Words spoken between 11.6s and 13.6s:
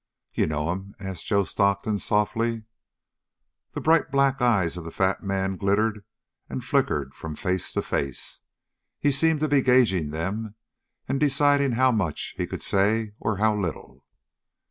how much he could say or how